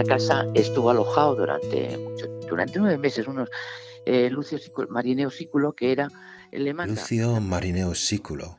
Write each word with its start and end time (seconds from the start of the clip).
esta 0.00 0.14
casa 0.14 0.46
estuvo 0.54 0.90
alojado 0.90 1.34
durante, 1.34 1.98
durante 2.48 2.78
nueve 2.78 2.98
meses 2.98 3.26
unos 3.26 3.48
eh, 4.06 4.30
Lucio 4.30 4.58
Marineo 4.88 5.30
Siculo, 5.30 5.74
que 5.74 5.92
era 5.92 6.08
le 6.52 6.72
manda, 6.72 6.94
Lucio 6.94 7.40
Marineo 7.40 7.94
Siculo 7.94 8.58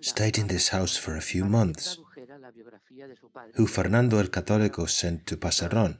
stayed 0.00 0.38
in 0.38 0.48
this 0.48 0.70
house 0.70 0.98
for 0.98 1.16
a 1.16 1.20
few 1.20 1.44
months, 1.44 1.98
who 3.56 3.66
Fernando 3.66 4.20
el 4.20 4.30
Católico 4.30 4.86
sent 4.86 5.24
to 5.26 5.36
Pasarón 5.36 5.98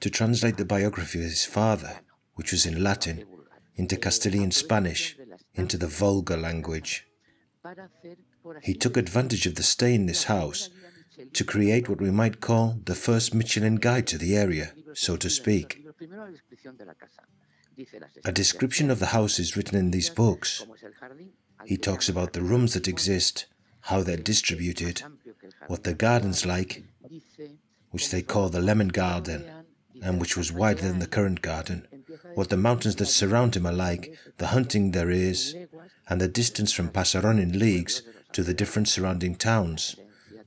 to 0.00 0.10
translate 0.10 0.56
the 0.56 0.64
biography 0.64 1.18
of 1.18 1.24
his 1.24 1.44
father, 1.44 2.02
which 2.34 2.52
was 2.52 2.66
in 2.66 2.82
Latin, 2.82 3.26
into 3.74 3.96
Castilian 3.96 4.52
Spanish, 4.52 5.16
into 5.54 5.76
the 5.76 5.88
vulgar 5.88 6.36
language. 6.36 7.06
He 8.62 8.74
took 8.74 8.96
advantage 8.96 9.46
of 9.46 9.56
the 9.56 9.62
stay 9.62 9.94
in 9.94 10.06
this 10.06 10.24
house 10.24 10.70
to 11.32 11.44
create 11.44 11.88
what 11.88 12.00
we 12.00 12.10
might 12.10 12.40
call 12.40 12.78
the 12.84 12.94
first 12.94 13.34
Michelin 13.34 13.76
guide 13.76 14.06
to 14.08 14.18
the 14.18 14.36
area, 14.36 14.72
so 14.94 15.16
to 15.16 15.30
speak. 15.30 15.84
A 18.24 18.32
description 18.32 18.90
of 18.90 18.98
the 18.98 19.06
house 19.06 19.38
is 19.38 19.56
written 19.56 19.78
in 19.78 19.90
these 19.90 20.10
books. 20.10 20.64
He 21.64 21.76
talks 21.76 22.08
about 22.08 22.32
the 22.32 22.42
rooms 22.42 22.74
that 22.74 22.88
exist, 22.88 23.46
how 23.82 24.02
they're 24.02 24.16
distributed, 24.16 25.02
what 25.68 25.84
the 25.84 25.94
garden's 25.94 26.44
like, 26.44 26.84
which 27.90 28.10
they 28.10 28.22
call 28.22 28.48
the 28.48 28.60
lemon 28.60 28.88
garden, 28.88 29.50
and 30.02 30.20
which 30.20 30.36
was 30.36 30.52
wider 30.52 30.82
than 30.82 30.98
the 30.98 31.06
current 31.06 31.42
garden, 31.42 31.86
what 32.34 32.48
the 32.50 32.56
mountains 32.56 32.96
that 32.96 33.06
surround 33.06 33.56
him 33.56 33.66
are 33.66 33.72
like, 33.72 34.16
the 34.38 34.48
hunting 34.48 34.90
there 34.90 35.10
is, 35.10 35.54
and 36.08 36.20
the 36.20 36.28
distance 36.28 36.72
from 36.72 36.90
Pasaron 36.90 37.40
in 37.40 37.58
leagues 37.58 38.02
to 38.32 38.42
the 38.42 38.54
different 38.54 38.88
surrounding 38.88 39.34
towns. 39.34 39.96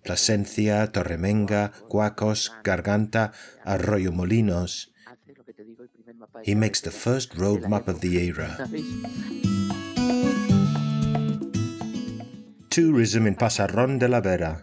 Plasencia, 0.06 0.92
Torremenga, 0.92 1.72
Cuacos, 1.90 2.52
Garganta, 2.64 3.34
Arroyo 3.66 4.12
Molinos. 4.12 4.92
He 6.44 6.54
makes 6.54 6.80
the 6.82 6.92
first 6.92 7.36
road 7.36 7.68
map 7.68 7.88
of 7.88 8.02
the 8.02 8.18
era. 8.20 8.56
Tourism 12.70 13.26
in 13.26 13.36
Pasarón 13.36 13.98
de 13.98 14.08
la 14.08 14.22
Vera. 14.22 14.62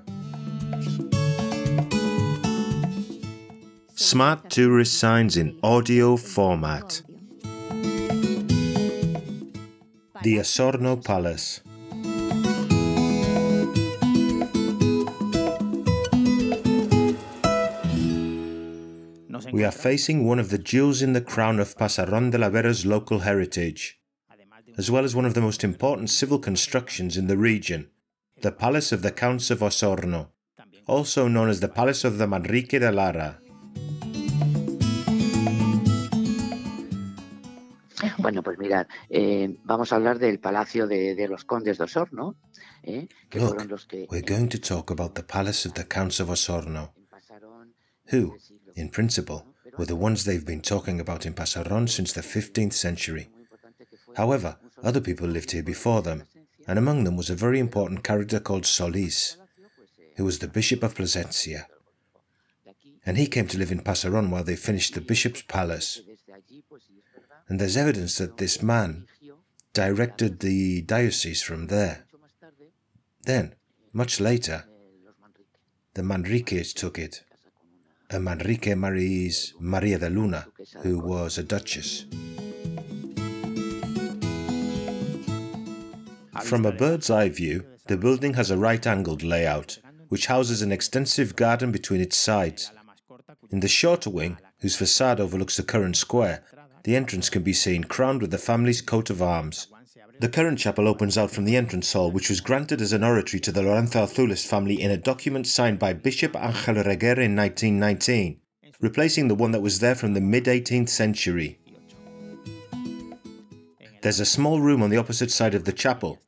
Smart 3.95 4.49
tourist 4.49 4.95
signs 4.95 5.37
in 5.37 5.59
audio 5.63 6.17
format. 6.17 7.03
The 10.23 10.39
Osorno 10.39 11.03
Palace. 11.03 11.63
We 19.53 19.65
are 19.65 19.71
facing 19.71 20.27
one 20.27 20.39
of 20.39 20.49
the 20.49 20.57
jewels 20.57 21.03
in 21.03 21.13
the 21.13 21.21
crown 21.21 21.61
of 21.61 21.77
Pasarón 21.77 22.31
de 22.31 22.39
la 22.39 22.49
Vera's 22.49 22.87
local 22.87 23.19
heritage, 23.19 24.01
as 24.79 24.91
well 24.91 25.05
as 25.05 25.15
one 25.15 25.27
of 25.27 25.35
the 25.35 25.43
most 25.43 25.63
important 25.63 26.09
civil 26.09 26.39
constructions 26.39 27.19
in 27.19 27.27
the 27.27 27.37
region, 27.37 27.91
the 28.41 28.51
Palace 28.51 28.93
of 28.93 29.03
the 29.03 29.13
Counts 29.13 29.51
of 29.51 29.59
Osorno, 29.61 30.29
also 30.87 31.29
known 31.29 31.51
as 31.51 31.61
the 31.61 31.69
Palace 31.69 32.03
of 32.03 32.17
the 32.17 32.27
Manrique 32.27 32.81
de 32.81 32.91
Lara. 32.91 33.41
Bueno, 38.19 38.43
pues 38.43 38.59
mirad, 38.59 38.87
eh, 39.11 39.55
vamos 39.65 39.93
a 39.93 39.97
hablar 39.97 40.19
del 40.19 40.39
Palacio 40.39 40.87
de, 40.87 41.15
de 41.15 41.29
los 41.29 41.45
Condes 41.45 41.77
de 41.77 41.85
Osorno. 41.85 42.37
Eh, 42.85 43.07
que 43.29 43.39
Look, 43.39 43.49
fueron 43.51 43.69
los 43.69 43.85
que, 43.85 44.07
we're 44.11 44.23
going 44.23 44.49
to 44.49 44.59
talk 44.59 44.91
about 44.91 45.15
the 45.15 45.23
Palace 45.23 45.69
of 45.69 45.75
the 45.75 45.85
Counts 45.85 46.21
of 46.21 46.31
Osorno, 46.31 46.95
who, 48.11 48.37
in 48.75 48.89
principle, 48.89 49.47
were 49.79 49.85
the 49.85 49.97
ones 49.97 50.25
they've 50.25 50.47
been 50.47 50.61
talking 50.61 51.01
about 51.01 51.25
in 51.27 51.35
Pasaron 51.35 51.89
since 51.89 52.13
the 52.13 52.21
15th 52.21 52.75
century. 52.75 53.29
However, 54.17 54.57
other 54.83 55.01
people 55.01 55.27
lived 55.27 55.53
here 55.53 55.63
before 55.63 56.03
them, 56.03 56.25
and 56.67 56.79
among 56.79 57.05
them 57.05 57.17
was 57.17 57.31
a 57.31 57.35
very 57.35 57.59
important 57.59 58.05
character 58.05 58.39
called 58.39 58.67
Solis, 58.67 59.37
who 60.17 60.25
was 60.25 60.39
the 60.39 60.49
Bishop 60.49 60.83
of 60.83 60.95
Plasencia. 60.95 61.67
And 63.05 63.17
he 63.17 63.27
came 63.27 63.49
to 63.49 63.59
live 63.59 63.73
in 63.73 63.81
Pasaron 63.81 64.31
while 64.31 64.45
they 64.45 64.57
finished 64.57 64.95
the 64.95 65.01
bishop's 65.01 65.43
palace. 65.43 66.01
And 67.49 67.61
there's 67.61 67.77
evidence 67.77 68.19
that 68.19 68.37
this 68.37 68.63
man 68.63 69.07
directed 69.73 70.41
the 70.41 70.83
diocese 70.83 71.43
from 71.43 71.67
there. 71.67 72.05
Then, 73.23 73.55
much 73.93 74.21
later, 74.21 74.65
the 75.95 76.03
Manriques 76.03 76.73
took 76.73 76.99
it 76.99 77.25
Um, 78.15 78.27
Manrique 78.27 78.77
marries 78.77 79.55
Maria 79.59 79.99
de 79.99 80.11
Luna, 80.11 80.47
who 80.83 80.99
was 80.99 81.39
a 81.39 81.43
duchess. 81.43 82.05
From 86.43 86.67
a 86.67 86.73
bird's 86.73 87.09
eye 87.09 87.31
view, 87.31 87.65
the 87.87 87.97
building 87.97 88.35
has 88.35 88.51
a 88.51 88.59
right 88.59 88.87
angled 88.87 89.23
layout, 89.23 89.79
which 90.09 90.27
houses 90.27 90.61
an 90.61 90.73
extensive 90.73 91.37
garden 91.37 91.73
between 91.73 92.03
its 92.03 92.19
sides. 92.19 92.71
In 93.51 93.61
the 93.61 93.69
shorter 93.69 94.11
wing, 94.11 94.37
whose 94.61 94.77
facade 94.77 95.19
overlooks 95.19 95.57
the 95.57 95.63
current 95.63 95.97
square, 95.97 96.45
the 96.85 96.97
entrance 96.97 97.31
can 97.31 97.43
be 97.43 97.55
seen 97.55 97.85
crowned 97.85 98.21
with 98.21 98.31
the 98.31 98.37
family's 98.37 98.83
coat 98.83 99.09
of 99.09 99.23
arms. 99.23 99.69
The 100.23 100.29
current 100.29 100.61
chapel 100.61 100.87
opens 100.87 101.19
out 101.19 101.33
from 101.33 101.47
the 101.47 101.57
entrance 101.57 101.93
hall, 101.93 102.13
which 102.13 102.29
was 102.29 102.41
granted 102.41 102.81
as 102.81 102.93
an 102.93 103.03
oratory 103.03 103.41
to 103.41 103.51
the 103.51 103.61
Lorenzo 103.61 104.07
family 104.07 104.81
in 104.81 104.93
a 104.93 104.97
document 104.97 105.49
signed 105.49 105.81
by 105.81 105.95
Bishop 105.95 106.37
Angel 106.37 106.77
Regueras 106.77 107.25
in 107.25 107.35
1919, 107.35 108.39
replacing 108.81 109.27
the 109.27 109.35
one 109.35 109.51
that 109.51 109.63
was 109.63 109.81
there 109.81 109.97
from 109.97 110.15
the 110.15 110.21
mid 110.21 110.45
18th 110.45 110.91
century. 110.91 111.59
There's 114.03 114.21
a 114.21 114.25
small 114.25 114.61
room 114.61 114.81
on 114.81 114.91
the 114.91 114.97
opposite 114.97 115.33
side 115.33 115.57
of 115.57 115.65
the 115.65 115.73
chapel, 115.73 116.21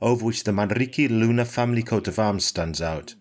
over 0.00 0.24
which 0.24 0.44
the 0.44 0.52
Manrique 0.52 1.10
Luna 1.10 1.44
family 1.44 1.82
coat 1.82 2.08
of 2.08 2.18
arms 2.18 2.46
stands 2.46 2.80
out, 2.80 3.16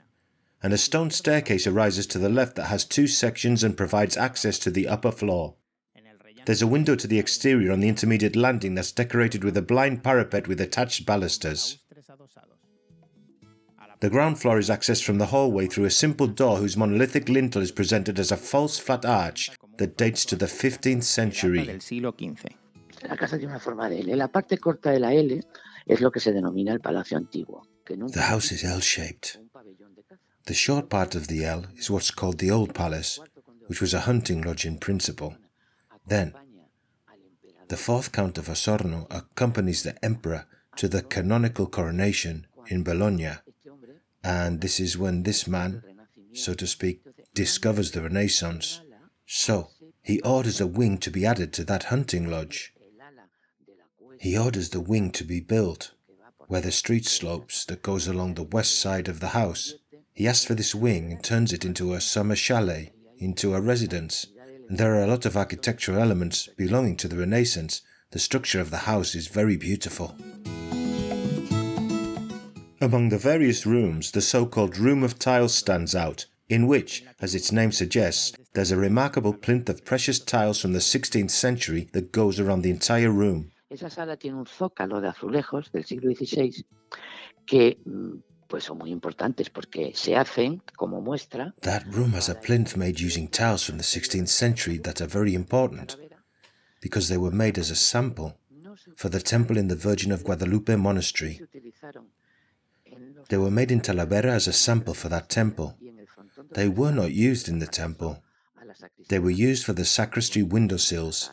and 0.63 0.71
a 0.71 0.77
stone 0.77 1.11
staircase 1.11 1.67
arises 1.67 2.07
to 2.07 2.19
the 2.19 2.29
left 2.29 2.55
that 2.55 2.67
has 2.67 2.85
two 2.85 3.05
sections 3.05 3.65
and 3.65 3.75
provides 3.75 4.15
access 4.15 4.57
to 4.59 4.71
the 4.71 4.87
upper 4.87 5.11
floor. 5.11 5.55
There's 6.45 6.61
a 6.61 6.67
window 6.67 6.95
to 6.95 7.07
the 7.07 7.19
exterior 7.19 7.71
on 7.71 7.79
the 7.79 7.89
intermediate 7.89 8.35
landing 8.35 8.75
that's 8.75 8.91
decorated 8.91 9.43
with 9.43 9.57
a 9.57 9.61
blind 9.61 10.03
parapet 10.03 10.47
with 10.47 10.59
attached 10.59 11.05
balusters. 11.05 11.77
The 13.99 14.09
ground 14.09 14.39
floor 14.39 14.57
is 14.57 14.69
accessed 14.69 15.03
from 15.03 15.19
the 15.19 15.27
hallway 15.27 15.67
through 15.67 15.85
a 15.85 15.91
simple 15.91 16.25
door 16.25 16.57
whose 16.57 16.75
monolithic 16.75 17.29
lintel 17.29 17.61
is 17.61 17.71
presented 17.71 18.19
as 18.19 18.31
a 18.31 18.37
false 18.37 18.79
flat 18.79 19.05
arch 19.05 19.51
that 19.77 19.95
dates 19.95 20.25
to 20.25 20.35
the 20.35 20.47
15th 20.47 21.03
century. 21.03 21.65
La 23.09 23.15
casa 23.15 23.37
tiene 23.37 23.51
una 23.51 23.59
forma 23.59 23.89
de 23.89 23.99
L. 23.99 24.15
La 24.15 24.27
parte 24.27 24.57
corta 24.57 24.91
de 24.91 24.99
la 24.99 25.13
L 25.13 25.41
es 25.85 26.01
lo 26.01 26.11
que 26.11 26.19
se 26.19 26.31
denomina 26.31 26.71
el 26.71 26.79
palacio 26.79 27.17
antiguo. 27.17 27.63
The 27.85 28.21
house 28.21 28.51
is 28.51 28.63
L-shaped. 28.63 29.39
The 30.45 30.53
short 30.53 30.89
part 30.89 31.15
of 31.15 31.27
the 31.27 31.45
L 31.45 31.65
is 31.75 31.89
what's 31.89 32.11
called 32.11 32.39
the 32.39 32.51
Old 32.51 32.73
Palace, 32.73 33.19
which 33.67 33.81
was 33.81 33.93
a 33.93 34.01
hunting 34.01 34.41
lodge 34.41 34.65
in 34.65 34.77
principle. 34.77 35.35
Then, 36.05 36.33
the 37.67 37.77
fourth 37.77 38.11
Count 38.11 38.37
of 38.37 38.47
Osorno 38.47 39.07
accompanies 39.09 39.83
the 39.83 40.03
Emperor 40.03 40.45
to 40.75 40.87
the 40.87 41.01
canonical 41.01 41.67
coronation 41.67 42.47
in 42.67 42.83
Bologna, 42.83 43.33
and 44.23 44.61
this 44.61 44.79
is 44.79 44.97
when 44.97 45.23
this 45.23 45.47
man, 45.47 45.83
so 46.33 46.53
to 46.53 46.67
speak, 46.67 47.01
discovers 47.33 47.91
the 47.91 48.01
Renaissance. 48.01 48.81
So, 49.25 49.69
he 50.01 50.21
orders 50.21 50.59
a 50.59 50.67
wing 50.67 50.97
to 50.99 51.11
be 51.11 51.25
added 51.25 51.53
to 51.53 51.63
that 51.65 51.85
hunting 51.85 52.29
lodge. 52.29 52.73
He 54.19 54.37
orders 54.37 54.69
the 54.69 54.81
wing 54.81 55.11
to 55.11 55.23
be 55.23 55.39
built 55.39 55.91
where 56.47 56.59
the 56.59 56.71
street 56.71 57.05
slopes 57.05 57.63
that 57.63 57.81
goes 57.81 58.07
along 58.07 58.33
the 58.33 58.43
west 58.43 58.77
side 58.77 59.07
of 59.07 59.21
the 59.21 59.29
house. 59.29 59.75
He 60.13 60.27
asks 60.27 60.43
for 60.43 60.53
this 60.53 60.75
wing 60.75 61.09
and 61.09 61.23
turns 61.23 61.53
it 61.53 61.63
into 61.63 61.93
a 61.93 62.01
summer 62.01 62.35
chalet, 62.35 62.91
into 63.17 63.55
a 63.55 63.61
residence, 63.61 64.27
there 64.71 64.95
are 64.95 65.03
a 65.03 65.07
lot 65.07 65.25
of 65.25 65.35
architectural 65.35 66.01
elements 66.01 66.47
belonging 66.55 66.95
to 66.95 67.09
the 67.09 67.17
Renaissance. 67.17 67.81
The 68.11 68.19
structure 68.19 68.61
of 68.61 68.71
the 68.71 68.85
house 68.89 69.15
is 69.15 69.27
very 69.27 69.57
beautiful. 69.57 70.15
Among 72.79 73.09
the 73.09 73.17
various 73.17 73.65
rooms, 73.65 74.11
the 74.11 74.21
so 74.21 74.45
called 74.45 74.77
Room 74.77 75.03
of 75.03 75.19
Tiles 75.19 75.53
stands 75.53 75.93
out, 75.93 76.25
in 76.47 76.67
which, 76.67 77.03
as 77.19 77.35
its 77.35 77.51
name 77.51 77.73
suggests, 77.73 78.33
there's 78.53 78.71
a 78.71 78.77
remarkable 78.77 79.33
plinth 79.33 79.67
of 79.67 79.83
precious 79.83 80.19
tiles 80.19 80.61
from 80.61 80.71
the 80.71 80.79
16th 80.79 81.31
century 81.31 81.89
that 81.91 82.13
goes 82.13 82.39
around 82.39 82.61
the 82.61 82.71
entire 82.71 83.11
room. 83.11 83.51
Esa 83.69 83.89
sala 83.89 84.15
tiene 84.15 84.37
un 84.37 84.45
zócalo 84.45 85.01
de 85.01 85.11
azulejos 85.11 85.69
del 85.71 85.83
siglo 85.83 86.13
XVI 86.13 86.63
que 87.45 87.77
mm, 87.85 88.21
pues 88.51 88.65
son 88.65 88.79
muy 88.79 88.91
importantes 88.91 89.49
porque 89.49 89.93
se 89.95 90.17
hacen 90.17 90.61
como 90.75 90.99
muestra. 90.99 91.55
That 91.61 91.83
room 91.85 92.13
has 92.15 92.27
a 92.29 92.35
plinth 92.35 92.75
made 92.75 92.99
using 92.99 93.29
tiles 93.29 93.63
from 93.63 93.77
the 93.77 93.83
16th 93.83 94.27
century 94.27 94.77
that 94.79 94.99
are 94.99 95.07
very 95.07 95.33
important 95.33 95.97
because 96.81 97.07
they 97.07 97.17
were 97.17 97.33
made 97.33 97.57
as 97.57 97.71
a 97.71 97.75
sample 97.75 98.33
for 98.97 99.09
the 99.09 99.21
temple 99.21 99.57
in 99.57 99.69
the 99.69 99.75
Virgin 99.75 100.11
of 100.11 100.25
Guadalupe 100.25 100.75
monastery. 100.75 101.39
They 103.29 103.37
were 103.37 103.51
made 103.51 103.71
in 103.71 103.79
Talavera 103.79 104.33
as 104.33 104.47
a 104.47 104.53
sample 104.53 104.93
for 104.93 105.07
that 105.07 105.29
temple. 105.29 105.77
They 106.53 106.67
were 106.67 106.91
not 106.91 107.13
used 107.13 107.47
in 107.47 107.59
the 107.59 107.67
temple. 107.67 108.21
They 109.07 109.19
were 109.19 109.31
used 109.49 109.63
for 109.63 109.71
the 109.73 109.85
sacristy 109.85 110.43
windowsills 110.43 111.31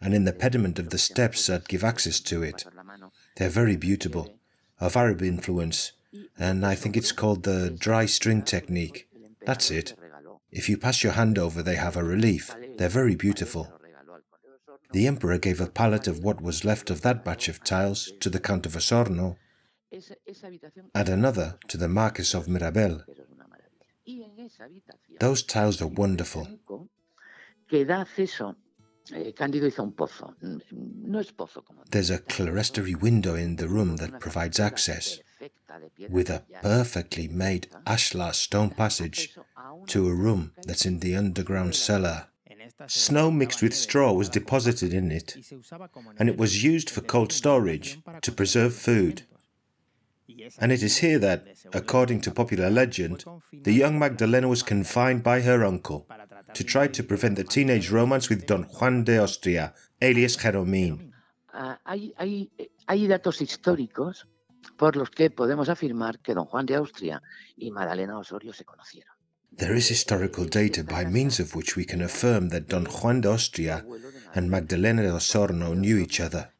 and 0.00 0.12
in 0.12 0.24
the 0.24 0.32
pediment 0.32 0.80
of 0.80 0.90
the 0.90 0.98
steps 0.98 1.46
that 1.46 1.68
give 1.68 1.84
access 1.84 2.18
to 2.20 2.42
it. 2.42 2.64
They're 3.36 3.48
very 3.48 3.76
beautiful, 3.76 4.34
of 4.80 4.96
Arab 4.96 5.22
influence, 5.22 5.92
and 6.38 6.64
I 6.64 6.74
think 6.74 6.96
it's 6.96 7.12
called 7.12 7.42
the 7.42 7.70
dry 7.70 8.06
string 8.06 8.42
technique. 8.42 9.08
That's 9.44 9.70
it. 9.70 9.94
If 10.50 10.68
you 10.68 10.78
pass 10.78 11.02
your 11.02 11.12
hand 11.12 11.38
over, 11.38 11.62
they 11.62 11.76
have 11.76 11.96
a 11.96 12.04
relief. 12.04 12.54
They're 12.76 12.88
very 12.88 13.14
beautiful. 13.14 13.72
The 14.92 15.06
emperor 15.06 15.38
gave 15.38 15.60
a 15.60 15.66
pallet 15.66 16.06
of 16.06 16.20
what 16.20 16.40
was 16.40 16.64
left 16.64 16.88
of 16.90 17.02
that 17.02 17.24
batch 17.24 17.48
of 17.48 17.62
tiles 17.62 18.12
to 18.20 18.30
the 18.30 18.40
Count 18.40 18.64
of 18.64 18.72
Osorno 18.72 19.36
and 20.94 21.08
another 21.08 21.58
to 21.68 21.76
the 21.76 21.88
Marquis 21.88 22.36
of 22.36 22.48
Mirabel. 22.48 23.04
Those 25.20 25.42
tiles 25.42 25.82
are 25.82 25.86
wonderful. 25.86 26.48
There's 31.90 32.10
a 32.10 32.18
clerestory 32.18 32.94
window 32.94 33.34
in 33.34 33.56
the 33.56 33.68
room 33.68 33.96
that 33.96 34.20
provides 34.20 34.60
access, 34.60 35.20
with 36.08 36.30
a 36.30 36.42
perfectly 36.62 37.28
made 37.28 37.68
ashlar 37.86 38.32
stone 38.32 38.70
passage 38.70 39.34
to 39.86 40.08
a 40.08 40.14
room 40.14 40.52
that's 40.64 40.86
in 40.86 41.00
the 41.00 41.16
underground 41.16 41.74
cellar. 41.74 42.26
Snow 42.86 43.30
mixed 43.30 43.62
with 43.62 43.74
straw 43.74 44.12
was 44.12 44.28
deposited 44.28 44.94
in 44.94 45.10
it, 45.10 45.36
and 46.18 46.28
it 46.28 46.36
was 46.36 46.62
used 46.62 46.90
for 46.90 47.00
cold 47.00 47.32
storage 47.32 47.98
to 48.22 48.32
preserve 48.32 48.74
food. 48.74 49.22
And 50.60 50.70
it 50.70 50.82
is 50.82 50.98
here 50.98 51.18
that, 51.18 51.46
according 51.72 52.20
to 52.22 52.30
popular 52.30 52.70
legend, 52.70 53.24
the 53.52 53.72
young 53.72 53.98
Magdalena 53.98 54.48
was 54.48 54.62
confined 54.62 55.22
by 55.22 55.40
her 55.40 55.64
uncle 55.64 56.06
to 56.54 56.64
try 56.64 56.86
to 56.86 57.02
prevent 57.02 57.36
the 57.36 57.44
teenage 57.44 57.90
romance 57.90 58.28
with 58.28 58.46
Don 58.46 58.64
Juan 58.64 59.04
de 59.04 59.18
Austria, 59.18 59.74
alias 60.00 60.36
Jeromín. 60.36 61.12
Ah, 61.52 61.78
hay, 61.86 62.12
hay, 62.18 62.50
hay 62.86 63.06
datos 63.08 63.40
históricos 63.40 64.26
por 64.76 64.96
los 64.96 65.10
que 65.10 65.30
podemos 65.30 65.68
afirmar 65.68 66.20
que 66.20 66.34
Don 66.34 66.46
Juan 66.46 66.66
de 66.66 66.76
Austria 66.76 67.22
y 67.56 67.70
Magdalena 67.70 68.18
Osorio 68.18 68.52
se 68.52 68.64
conocieron. 68.64 69.18
There 69.56 69.76
is 69.76 69.90
historical 69.90 70.46
data 70.46 70.84
by 70.84 71.04
means 71.06 71.40
of 71.40 71.56
which 71.56 71.76
we 71.76 71.84
can 71.84 72.02
affirm 72.02 72.50
that 72.50 72.68
Don 72.68 72.86
Juan 72.86 73.20
de 73.20 73.28
Austria 73.28 73.84
and 74.34 74.50
Magdalena 74.50 75.02
de 75.02 75.10
Osorno 75.10 75.74
knew 75.74 75.98
each 75.98 76.20
other. 76.20 76.52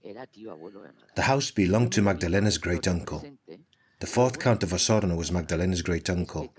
The 1.14 1.22
house 1.22 1.52
belonged 1.52 1.92
to 1.92 2.02
Magdalena's 2.02 2.58
great 2.58 2.88
uncle. 2.88 3.22
The 4.00 4.06
fourth 4.06 4.38
Count 4.38 4.62
of 4.62 4.70
Osorno 4.72 5.16
was 5.16 5.30
Magdalena's 5.30 5.82
great 5.82 6.08
uncle. 6.08 6.52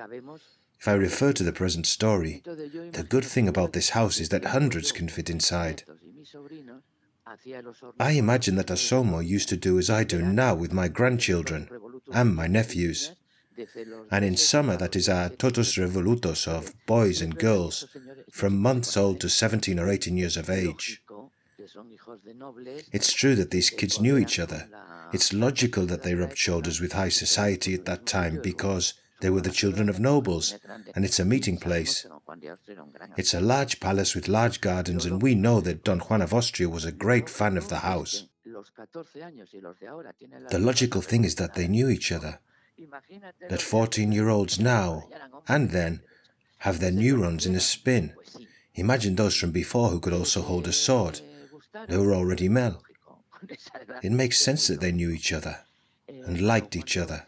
If 0.80 0.88
I 0.88 0.94
refer 0.94 1.34
to 1.34 1.44
the 1.44 1.52
present 1.52 1.86
story, 1.86 2.42
the 2.46 3.06
good 3.08 3.26
thing 3.26 3.50
about 3.50 3.74
this 3.74 3.90
house 3.90 4.22
is 4.22 4.30
that 4.30 4.46
hundreds 4.46 4.94
can 4.94 5.10
fit 5.10 5.30
inside. 5.30 5.84
I 8.00 8.12
imagine 8.12 8.56
that 8.56 8.68
Osorno 8.68 9.26
used 9.26 9.50
to 9.50 9.58
do 9.58 9.78
as 9.78 9.90
I 9.90 10.04
do 10.04 10.22
now 10.22 10.56
with 10.56 10.74
my 10.74 10.88
grandchildren 10.88 11.70
and 12.14 12.36
my 12.36 12.48
nephews. 12.48 13.12
And 14.10 14.24
in 14.24 14.38
summer, 14.38 14.78
that 14.78 14.96
is 14.96 15.10
uh, 15.10 15.14
our 15.14 15.30
totum 15.30 15.64
revolutum 15.64 16.48
of 16.48 16.74
boys 16.86 17.22
and 17.22 17.38
girls 17.38 17.86
from 18.32 18.58
months 18.58 18.96
old 18.96 19.20
to 19.22 19.30
17 19.30 19.80
or 19.80 19.90
18 19.90 20.16
years 20.16 20.38
of 20.38 20.50
age. 20.50 21.02
It's 22.94 23.14
true 23.14 23.36
that 23.36 23.52
these 23.52 23.70
kids 23.70 24.00
knew 24.00 24.18
each 24.18 24.40
other. 24.40 24.70
It's 25.12 25.34
logical 25.34 25.86
that 25.88 26.04
they 26.04 26.16
rubbed 26.16 26.38
shoulders 26.38 26.80
with 26.80 26.94
high 26.94 27.10
society 27.10 27.74
at 27.74 27.86
that 27.86 28.06
time 28.06 28.40
because 28.42 28.94
they 29.22 29.30
were 29.30 29.42
the 29.42 29.52
children 29.52 29.90
of 29.90 30.00
nobles, 30.00 30.56
and 30.96 31.04
it's 31.04 31.20
a 31.20 31.26
meeting 31.26 31.58
place. 31.58 32.06
It's 33.18 33.34
a 33.34 33.42
large 33.42 33.80
palace 33.80 34.16
with 34.16 34.28
large 34.28 34.62
gardens, 34.62 35.06
and 35.06 35.22
we 35.22 35.36
know 35.36 35.62
that 35.62 35.84
Don 35.84 36.00
Juan 36.00 36.22
of 36.22 36.34
Austria 36.34 36.70
was 36.70 36.86
a 36.86 36.92
great 36.92 37.30
fan 37.30 37.58
of 37.58 37.70
the 37.70 37.80
house. 37.80 38.26
The 40.50 40.60
logical 40.60 41.02
thing 41.02 41.24
is 41.26 41.36
that 41.36 41.54
they 41.56 41.68
knew 41.68 41.90
each 41.90 42.12
other. 42.12 42.40
That 43.50 43.62
14 43.62 44.12
year 44.12 44.30
olds 44.30 44.60
now, 44.60 45.10
and 45.48 45.72
then, 45.72 46.02
have 46.60 46.80
their 46.80 46.92
neurons 46.92 47.46
in 47.46 47.56
a 47.56 47.60
spin. 47.60 48.14
Imagine 48.76 49.16
those 49.16 49.36
from 49.36 49.52
before 49.52 49.90
who 49.90 50.00
could 50.00 50.14
also 50.14 50.42
hold 50.42 50.68
a 50.68 50.74
sword. 50.74 51.22
They 51.88 51.98
were 51.98 52.14
already 52.14 52.50
male. 52.50 52.84
It 54.04 54.12
makes 54.12 54.38
sense 54.38 54.68
that 54.68 54.82
they 54.82 54.92
knew 54.92 55.12
each 55.12 55.32
other 55.32 55.60
and 56.08 56.42
liked 56.42 56.76
each 56.76 56.98
other. 56.98 57.26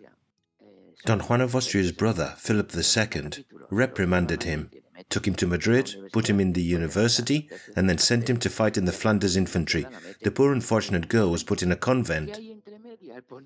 Don 1.06 1.21
Juan 1.21 1.42
of 1.42 1.56
Austria's 1.56 1.92
brother, 1.92 2.36
Philip 2.38 2.71
II, 2.75 3.45
reprimanded 3.69 4.44
him, 4.44 4.69
took 5.09 5.27
him 5.27 5.36
to 5.36 5.48
Madrid, 5.48 5.95
put 6.12 6.30
him 6.30 6.39
in 6.39 6.53
the 6.53 6.62
university, 6.62 7.50
and 7.75 7.89
then 7.89 7.98
sent 7.98 8.30
him 8.30 8.38
to 8.38 8.50
fight 8.50 8.77
in 8.77 8.86
the 8.86 8.92
Flanders 8.92 9.36
infantry. 9.36 9.86
The 10.21 10.31
poor 10.31 10.53
unfortunate 10.53 11.07
girl 11.07 11.31
was 11.31 11.44
put 11.44 11.63
in 11.63 11.71
a 11.71 11.75
convent. 11.75 12.38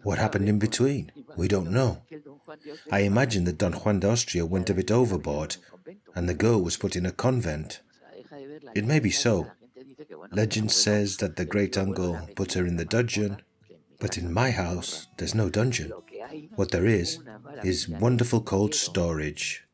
What 0.04 0.20
happened 0.20 0.48
in 0.48 0.60
between? 0.60 1.12
We 1.36 1.48
don't 1.48 1.72
know. 1.72 2.04
I 2.92 3.00
imagine 3.00 3.46
that 3.46 3.58
Don 3.58 3.74
Juan 3.74 4.00
de 4.00 4.10
Austria 4.10 4.46
went 4.46 4.70
a 4.70 4.74
bit 4.74 4.92
overboard, 4.92 5.58
and 6.14 6.30
the 6.30 6.34
girl 6.34 6.62
was 6.62 6.78
put 6.78 6.96
in 6.96 7.06
a 7.06 7.12
convent. 7.12 7.82
It 8.76 8.86
may 8.86 9.00
be 9.00 9.12
so. 9.12 9.52
Legend 10.32 10.72
says 10.72 11.18
that 11.18 11.36
the 11.36 11.46
great 11.46 11.78
uncle 11.78 12.20
put 12.36 12.54
her 12.54 12.66
in 12.66 12.78
the 12.78 12.86
dungeon, 12.86 13.42
but 14.00 14.18
in 14.18 14.34
my 14.34 14.52
house 14.52 15.08
there's 15.18 15.36
no 15.36 15.50
dungeon. 15.50 15.92
What 16.56 16.72
there 16.72 16.86
is, 16.86 17.20
is 17.64 17.88
wonderful 17.88 18.42
cold 18.42 18.76
storage. 18.76 19.65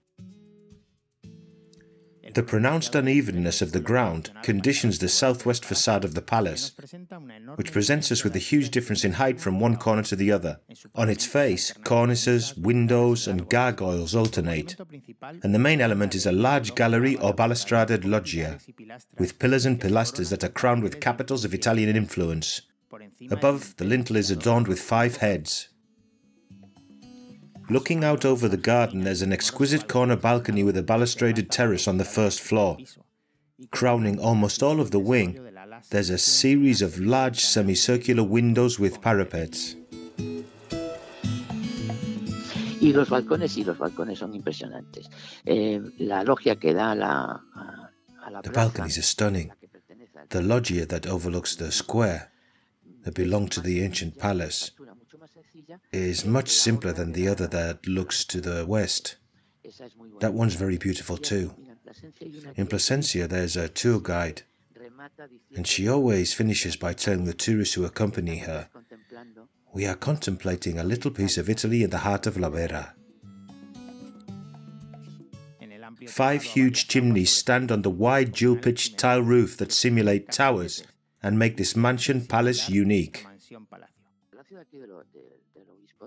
The 2.33 2.43
pronounced 2.43 2.95
unevenness 2.95 3.61
of 3.61 3.71
the 3.71 3.79
ground 3.79 4.31
conditions 4.41 4.99
the 4.99 5.09
southwest 5.09 5.65
facade 5.65 6.05
of 6.05 6.13
the 6.13 6.21
palace, 6.21 6.71
which 7.55 7.71
presents 7.71 8.11
us 8.11 8.23
with 8.23 8.35
a 8.35 8.39
huge 8.39 8.69
difference 8.69 9.03
in 9.03 9.13
height 9.13 9.39
from 9.41 9.59
one 9.59 9.75
corner 9.75 10.03
to 10.03 10.15
the 10.15 10.31
other. 10.31 10.59
On 10.95 11.09
its 11.09 11.25
face, 11.25 11.73
cornices, 11.83 12.55
windows, 12.55 13.27
and 13.27 13.49
gargoyles 13.49 14.15
alternate, 14.15 14.75
and 15.43 15.53
the 15.53 15.59
main 15.59 15.81
element 15.81 16.15
is 16.15 16.25
a 16.25 16.31
large 16.31 16.75
gallery 16.75 17.17
or 17.17 17.33
balustraded 17.33 18.05
loggia, 18.05 18.59
with 19.17 19.39
pillars 19.39 19.65
and 19.65 19.79
pilasters 19.79 20.29
that 20.29 20.43
are 20.43 20.49
crowned 20.49 20.83
with 20.83 21.01
capitals 21.01 21.43
of 21.43 21.53
Italian 21.53 21.95
influence. 21.95 22.61
Above, 23.29 23.75
the 23.77 23.85
lintel 23.85 24.15
is 24.15 24.31
adorned 24.31 24.67
with 24.67 24.79
five 24.79 25.17
heads, 25.17 25.69
Looking 27.71 28.03
out 28.03 28.25
over 28.25 28.49
the 28.49 28.57
garden, 28.57 29.05
there's 29.05 29.21
an 29.21 29.31
exquisite 29.31 29.87
corner 29.87 30.17
balcony 30.17 30.61
with 30.61 30.75
a 30.75 30.83
balustraded 30.83 31.49
terrace 31.49 31.87
on 31.87 31.97
the 31.99 32.03
first 32.03 32.41
floor. 32.41 32.77
Crowning 33.71 34.19
almost 34.19 34.61
all 34.61 34.81
of 34.81 34.91
the 34.91 34.99
wing, 34.99 35.39
there's 35.89 36.09
a 36.09 36.17
series 36.17 36.81
of 36.81 36.99
large 36.99 37.39
semicircular 37.39 38.23
windows 38.23 38.77
with 38.77 38.99
parapets. 38.99 39.77
Y 42.81 42.91
los 42.91 43.07
balcones, 43.07 43.55
y 43.55 43.63
los 43.63 43.77
balcones 43.77 44.17
son 44.17 44.33
impresionantes. 44.35 45.07
Eh, 45.45 45.79
la 45.99 46.23
logia 46.23 46.57
que 46.57 46.73
da 46.73 46.93
la, 46.93 47.39
a 47.55 48.31
la 48.31 48.41
The 48.41 48.49
balconies 48.49 48.97
are 48.97 49.01
stunning. 49.01 49.49
The 50.27 50.41
loggia 50.41 50.85
that 50.87 51.07
overlooks 51.07 51.55
the 51.55 51.71
square 51.71 52.31
that 53.05 53.13
belonged 53.13 53.51
to 53.51 53.61
the 53.61 53.81
ancient 53.81 54.17
palace 54.19 54.71
is 55.91 56.25
much 56.25 56.49
simpler 56.49 56.93
than 56.93 57.11
the 57.11 57.27
other 57.27 57.47
that 57.47 57.87
looks 57.87 58.23
to 58.25 58.41
the 58.41 58.65
west. 58.65 59.17
That 60.19 60.33
one's 60.33 60.55
very 60.55 60.77
beautiful 60.77 61.17
too. 61.17 61.53
In 62.55 62.67
Plasencia, 62.67 63.27
there's 63.27 63.57
a 63.57 63.69
tour 63.69 63.99
guide, 63.99 64.43
and 65.55 65.67
she 65.67 65.87
always 65.87 66.33
finishes 66.33 66.75
by 66.75 66.93
telling 66.93 67.25
the 67.25 67.33
tourists 67.33 67.75
who 67.75 67.85
accompany 67.85 68.37
her, 68.39 68.69
We 69.73 69.85
are 69.85 69.95
contemplating 69.95 70.77
a 70.79 70.83
little 70.83 71.11
piece 71.11 71.37
of 71.37 71.49
Italy 71.49 71.83
in 71.83 71.89
the 71.89 71.99
heart 71.99 72.27
of 72.27 72.37
La 72.37 72.49
Vera. 72.49 72.93
Five 76.07 76.43
huge 76.43 76.87
chimneys 76.87 77.31
stand 77.31 77.71
on 77.71 77.83
the 77.83 77.89
wide 77.89 78.33
jewel 78.33 78.57
pitched 78.57 78.97
tile 78.97 79.21
roof 79.21 79.57
that 79.57 79.71
simulate 79.71 80.31
towers 80.31 80.83
and 81.21 81.37
make 81.37 81.57
this 81.57 81.75
mansion 81.75 82.25
palace 82.25 82.69
unique. 82.69 83.25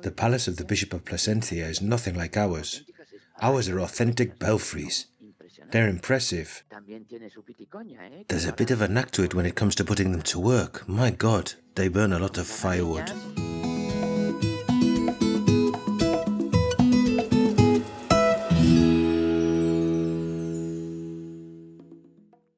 The 0.02 0.10
palace 0.10 0.48
of 0.48 0.56
the 0.56 0.64
Bishop 0.64 0.92
of 0.92 1.04
Plasencia 1.04 1.66
is 1.66 1.80
nothing 1.80 2.14
like 2.14 2.36
ours. 2.36 2.82
Ours 3.40 3.68
are 3.68 3.80
authentic 3.80 4.38
belfries. 4.38 5.06
They're 5.70 5.88
impressive. 5.88 6.62
There's 8.28 8.44
a 8.44 8.52
bit 8.52 8.70
of 8.70 8.82
a 8.82 8.88
knack 8.88 9.10
to 9.12 9.22
it 9.22 9.34
when 9.34 9.46
it 9.46 9.54
comes 9.54 9.74
to 9.76 9.84
putting 9.84 10.12
them 10.12 10.22
to 10.22 10.38
work. 10.38 10.86
My 10.88 11.10
God, 11.10 11.54
they 11.74 11.88
burn 11.88 12.12
a 12.12 12.18
lot 12.18 12.38
of 12.38 12.46
firewood. 12.46 13.10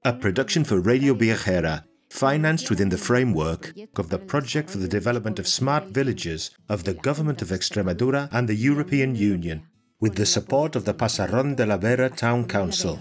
A 0.05 0.12
production 0.12 0.64
for 0.64 0.81
Radio 0.81 1.14
Viajera 1.14 1.85
financed 2.17 2.71
within 2.71 2.89
the 2.89 3.05
framework 3.09 3.75
of 3.97 4.09
the 4.09 4.19
Project 4.19 4.71
for 4.71 4.79
the 4.79 4.89
Development 4.89 5.39
of 5.39 5.47
Smart 5.47 5.85
Villages 5.99 6.51
of 6.69 6.85
the 6.85 6.95
Government 6.95 7.43
of 7.43 7.49
Extremadura 7.51 8.29
and 8.33 8.49
the 8.49 8.55
European 8.71 9.15
Union. 9.15 9.59
with 9.99 10.15
the 10.17 10.27
support 10.27 10.77
of 10.77 10.85
the 10.85 10.93
Pasarón 10.93 11.57
de 11.57 11.65
la 11.65 11.79
Vera 11.79 12.11
Town 12.11 12.47
Council. 12.47 12.99